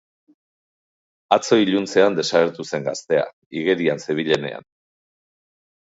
[1.37, 3.29] Atzo iluntzean desagertu zen gaztea,
[3.61, 4.71] igerian zebilenean.